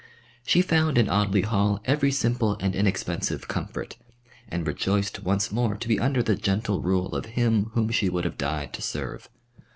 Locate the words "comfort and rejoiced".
3.47-5.21